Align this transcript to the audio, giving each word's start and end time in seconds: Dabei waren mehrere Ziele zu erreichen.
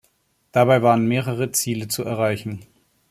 Dabei 0.51 0.81
waren 0.81 1.05
mehrere 1.07 1.51
Ziele 1.51 1.87
zu 1.87 2.03
erreichen. 2.03 2.65